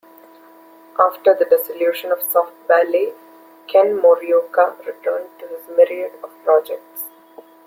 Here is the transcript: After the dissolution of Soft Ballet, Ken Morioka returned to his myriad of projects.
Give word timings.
After 0.97 1.35
the 1.35 1.45
dissolution 1.45 2.11
of 2.11 2.23
Soft 2.23 2.53
Ballet, 2.67 3.13
Ken 3.67 4.01
Morioka 4.01 4.83
returned 4.83 5.29
to 5.37 5.45
his 5.47 5.59
myriad 5.77 6.13
of 6.23 6.31
projects. 6.43 7.03